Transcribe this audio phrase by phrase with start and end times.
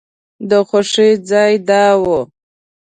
[0.49, 2.03] د خوښۍ ځای دا و.